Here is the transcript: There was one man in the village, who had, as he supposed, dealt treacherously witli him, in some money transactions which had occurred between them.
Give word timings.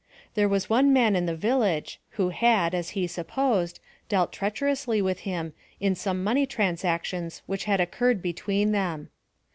There 0.33 0.49
was 0.49 0.67
one 0.67 0.91
man 0.91 1.15
in 1.15 1.27
the 1.27 1.35
village, 1.35 1.99
who 2.17 2.29
had, 2.29 2.73
as 2.73 2.89
he 2.97 3.05
supposed, 3.05 3.79
dealt 4.09 4.33
treacherously 4.33 4.99
witli 4.99 5.19
him, 5.19 5.53
in 5.79 5.93
some 5.93 6.23
money 6.23 6.47
transactions 6.47 7.43
which 7.45 7.65
had 7.65 7.79
occurred 7.79 8.19
between 8.19 8.71
them. 8.71 9.09